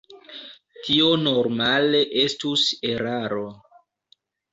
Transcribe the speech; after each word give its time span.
Tio 0.85 1.09
normale 1.25 1.99
estus 2.21 2.63
eraro. 2.95 3.45